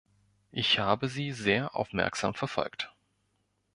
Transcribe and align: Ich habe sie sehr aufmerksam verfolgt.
Ich 0.51 0.79
habe 0.79 1.07
sie 1.07 1.31
sehr 1.31 1.75
aufmerksam 1.75 2.33
verfolgt. 2.33 2.91